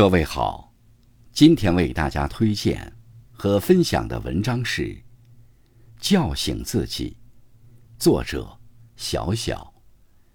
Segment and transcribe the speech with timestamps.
[0.00, 0.72] 各位好，
[1.30, 2.90] 今天为大家推荐
[3.30, 4.84] 和分享的文章是
[5.98, 7.18] 《叫醒自己》，
[8.02, 8.48] 作者
[8.96, 9.74] 小小，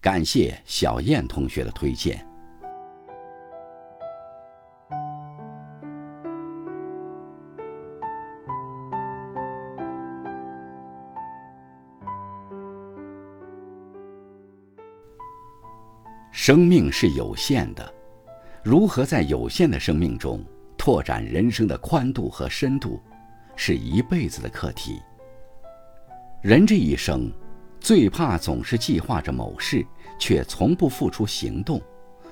[0.00, 2.24] 感谢小燕同学的推荐。
[16.30, 17.97] 生命是有限的。
[18.62, 20.44] 如何在有限的生命中
[20.76, 23.00] 拓展人生的宽度和深度，
[23.56, 25.00] 是一辈子的课题。
[26.42, 27.32] 人这一生，
[27.80, 29.84] 最怕总是计划着某事，
[30.18, 31.80] 却从不付出行动，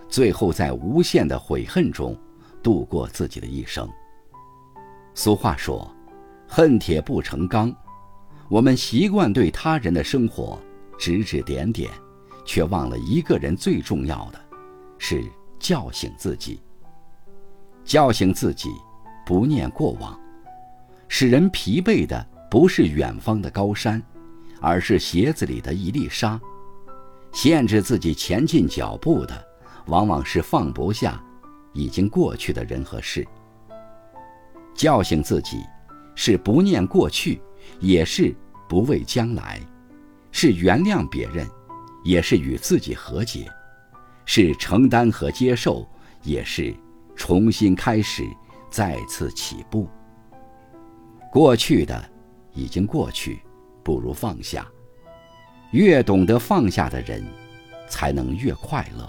[0.08, 2.16] 最后在无限的悔恨中
[2.62, 3.88] 度过自己的一生。
[5.14, 5.90] 俗话说
[6.46, 7.74] ：“恨铁不成钢。”
[8.48, 10.60] 我们习惯对他人的生活
[10.98, 11.90] 指指点点，
[12.44, 14.40] 却忘了一个人最重要的
[14.98, 15.24] 是。
[15.66, 16.60] 叫醒自己，
[17.84, 18.68] 叫醒自己，
[19.26, 20.16] 不念过往。
[21.08, 24.00] 使人疲惫的不是远方的高山，
[24.60, 26.40] 而是鞋子里的一粒沙。
[27.32, 29.44] 限制自己前进脚步的，
[29.86, 31.20] 往往是放不下
[31.72, 33.26] 已经过去的人和事。
[34.72, 35.64] 叫醒自己，
[36.14, 37.42] 是不念过去，
[37.80, 38.32] 也是
[38.68, 39.60] 不畏将来，
[40.30, 41.44] 是原谅别人，
[42.04, 43.50] 也是与自己和解。
[44.26, 45.88] 是承担和接受，
[46.22, 46.74] 也是
[47.14, 48.22] 重新开始，
[48.68, 49.88] 再次起步。
[51.32, 52.10] 过去的
[52.52, 53.40] 已经过去，
[53.82, 54.66] 不如放下。
[55.70, 57.24] 越懂得放下的人，
[57.88, 59.08] 才能越快乐。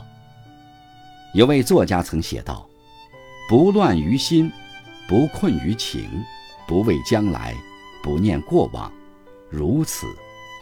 [1.33, 2.67] 有位作家曾写道
[3.49, 4.51] ：“不乱于心，
[5.07, 6.09] 不困于情，
[6.67, 7.55] 不畏将来，
[8.01, 8.91] 不念过往，
[9.49, 10.07] 如此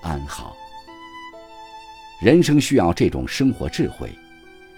[0.02, 0.56] 安好。”
[2.22, 4.10] 人生需要这种生活智慧。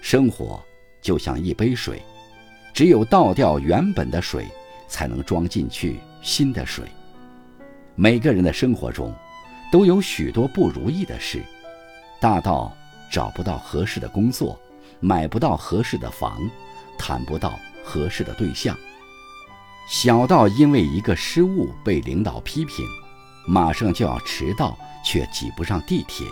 [0.00, 0.62] 生活
[1.00, 2.02] 就像一杯水，
[2.72, 4.46] 只有倒掉原本的水，
[4.88, 6.84] 才能装进去新的水。
[7.94, 9.12] 每个人的生活中，
[9.70, 11.42] 都有许多不如意的事，
[12.20, 12.72] 大到
[13.10, 14.58] 找不到合适的工作，
[15.00, 16.38] 买不到合适的房，
[16.96, 18.74] 谈不到合适的对象；
[19.88, 22.86] 小到因为一个失误被领导批评，
[23.46, 26.26] 马上就要迟到却挤不上地铁。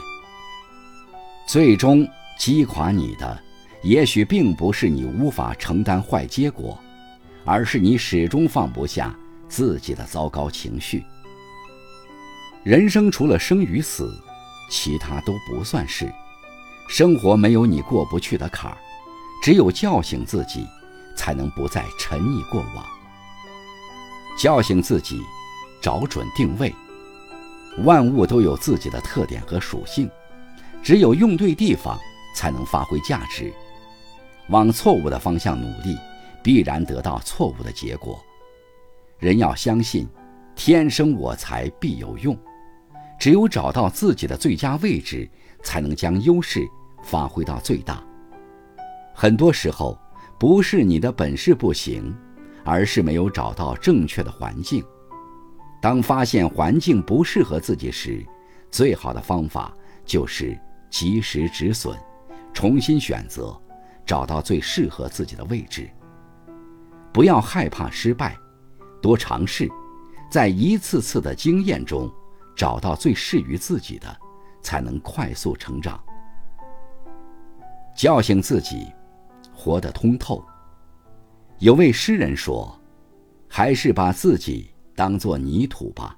[1.46, 3.45] 最终击垮你的。
[3.82, 6.78] 也许并不是你无法承担坏结果，
[7.44, 9.14] 而是你始终放不下
[9.48, 11.04] 自己的糟糕情绪。
[12.64, 14.12] 人生除了生与死，
[14.70, 16.12] 其他都不算事。
[16.88, 18.76] 生活没有你过不去的坎儿，
[19.42, 20.66] 只有叫醒自己，
[21.16, 22.84] 才能不再沉溺过往。
[24.38, 25.20] 叫醒自己，
[25.80, 26.74] 找准定位。
[27.84, 30.10] 万物都有自己的特点和属性，
[30.82, 31.98] 只有用对地方，
[32.34, 33.52] 才能发挥价值。
[34.48, 35.98] 往错误的方向努力，
[36.42, 38.18] 必然得到错误的结果。
[39.18, 40.08] 人要相信，
[40.54, 42.36] 天生我材必有用。
[43.18, 45.28] 只有找到自己的最佳位置，
[45.62, 46.60] 才能将优势
[47.02, 48.02] 发挥到最大。
[49.14, 49.98] 很多时候，
[50.38, 52.14] 不是你的本事不行，
[52.62, 54.84] 而是没有找到正确的环境。
[55.80, 58.24] 当发现环境不适合自己时，
[58.70, 59.74] 最好的方法
[60.04, 60.58] 就是
[60.90, 61.96] 及时止损，
[62.52, 63.58] 重新选择。
[64.06, 65.90] 找到最适合自己的位置。
[67.12, 68.38] 不要害怕失败，
[69.02, 69.68] 多尝试，
[70.30, 72.10] 在一次次的经验中
[72.54, 74.16] 找到最适于自己的，
[74.62, 76.00] 才能快速成长。
[77.94, 78.86] 叫醒自己，
[79.52, 80.44] 活得通透。
[81.58, 82.78] 有位诗人说
[83.48, 86.14] ：“还是把自己当作泥土吧，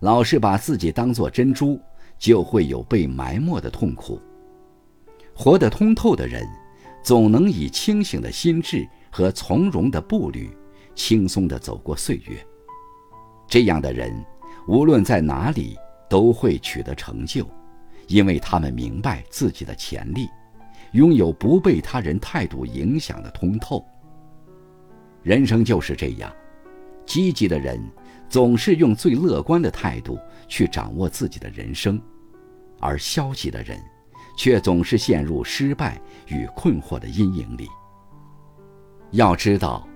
[0.00, 1.78] 老是把自己当作珍珠，
[2.18, 4.18] 就会有被埋没的痛苦。”
[5.36, 6.48] 活得通透的人。
[7.02, 10.50] 总能以清醒的心智和从容的步履，
[10.94, 12.46] 轻松地走过岁月。
[13.48, 14.14] 这样的人，
[14.68, 15.76] 无论在哪里
[16.08, 17.46] 都会取得成就，
[18.06, 20.28] 因为他们明白自己的潜力，
[20.92, 23.84] 拥有不被他人态度影响的通透。
[25.22, 26.32] 人生就是这样，
[27.04, 27.82] 积极的人
[28.28, 30.18] 总是用最乐观的态度
[30.48, 32.00] 去掌握自己的人生，
[32.80, 33.78] 而消极的人。
[34.36, 37.68] 却总是陷入失败与困惑的阴影里。
[39.10, 39.86] 要知道，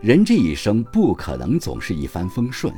[0.00, 2.74] 人这一生不可能总是一帆风顺，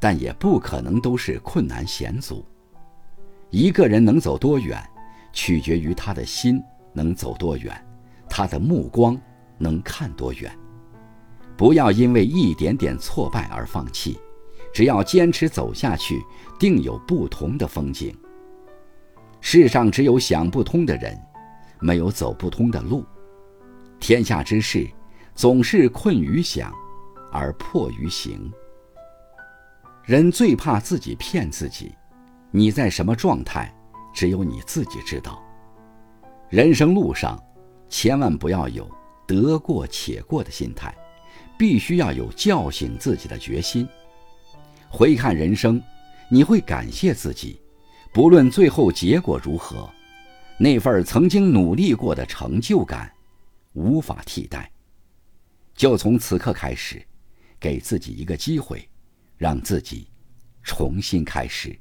[0.00, 2.44] 但也不可能都是困难险阻。
[3.50, 4.82] 一个人能走多远，
[5.32, 6.60] 取决于他的心
[6.92, 7.72] 能走多远，
[8.28, 9.16] 他的目光
[9.58, 10.50] 能看多远。
[11.56, 14.18] 不要因为一点点挫败而放弃，
[14.74, 16.20] 只要坚持走下去，
[16.58, 18.12] 定有不同的风景。
[19.44, 21.20] 世上只有想不通的人，
[21.80, 23.04] 没有走不通的路。
[23.98, 24.88] 天下之事，
[25.34, 26.72] 总是困于想，
[27.32, 28.50] 而迫于行。
[30.04, 31.92] 人最怕自己骗自己，
[32.52, 33.74] 你在什么状态，
[34.14, 35.42] 只有你自己知道。
[36.48, 37.36] 人生路上，
[37.88, 38.88] 千万不要有
[39.26, 40.94] 得过且过的心态，
[41.58, 43.86] 必须要有叫醒自己的决心。
[44.88, 45.82] 回看人生，
[46.28, 47.61] 你会感谢自己，
[48.12, 49.90] 不论最后结果如何，
[50.58, 53.12] 那份曾经努力过的成就感，
[53.72, 54.70] 无法替代。
[55.74, 57.02] 就从此刻开始，
[57.58, 58.88] 给自己一个机会。
[59.42, 60.06] 让自己
[60.62, 61.76] 重新开始。